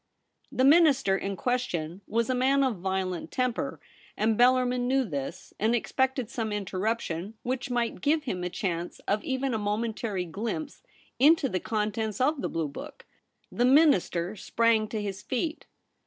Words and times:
The 0.51 0.63
Minister 0.65 1.15
in 1.15 1.35
question 1.35 2.01
was 2.07 2.27
a 2.27 2.33
man 2.33 2.63
of 2.63 2.77
violent 2.77 3.29
temper, 3.29 3.79
and 4.17 4.35
Bellarmin 4.35 4.87
knew 4.87 5.03
this, 5.03 5.53
and 5.59 5.75
expected 5.75 6.27
some 6.27 6.51
interruption, 6.51 7.35
which 7.43 7.69
might 7.69 8.01
give 8.01 8.23
him 8.23 8.43
a 8.43 8.49
chance 8.49 8.97
of 9.07 9.23
even 9.23 9.53
a 9.53 9.59
momentary 9.59 10.25
glimpse 10.25 10.81
into 11.19 11.47
the 11.47 11.59
contents 11.59 12.19
of 12.19 12.41
the 12.41 12.49
blue 12.49 12.67
book. 12.67 13.05
The 13.51 13.63
Minister 13.65 14.35
sprang 14.35 14.87
to 14.87 14.99
his 14.99 15.21
feet. 15.21 15.67